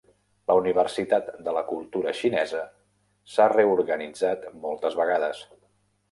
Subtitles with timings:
[0.49, 2.61] La Universitat de la Cultura Xinesa
[3.33, 5.43] s'ha reorganitzat moltes vegades.